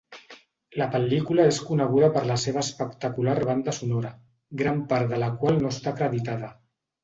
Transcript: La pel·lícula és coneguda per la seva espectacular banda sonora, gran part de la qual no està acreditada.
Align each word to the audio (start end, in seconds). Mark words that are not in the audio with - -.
La 0.81 0.85
pel·lícula 0.95 1.45
és 1.49 1.59
coneguda 1.67 2.09
per 2.15 2.23
la 2.31 2.39
seva 2.45 2.63
espectacular 2.67 3.37
banda 3.53 3.77
sonora, 3.83 4.13
gran 4.65 4.85
part 4.95 5.15
de 5.15 5.23
la 5.27 5.33
qual 5.45 5.65
no 5.65 5.77
està 5.79 5.95
acreditada. 5.97 6.55